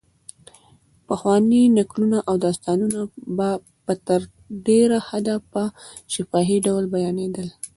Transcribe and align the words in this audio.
پخواني 1.07 1.61
نکلونه 1.77 2.17
او 2.27 2.35
داستانونه 2.45 2.99
په 3.85 3.93
تر 4.07 4.21
ډېره 4.67 4.97
حده 5.07 5.35
په 5.51 5.63
شفاهي 6.13 6.57
ډول 6.67 6.83
بیانېدل. 6.95 7.47